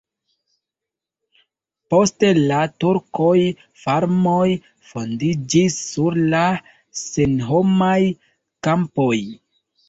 [1.93, 3.35] Post la turkoj
[3.81, 4.47] farmoj
[4.93, 6.41] fondiĝis sur la
[7.03, 8.01] senhomaj
[8.71, 9.13] kampoj.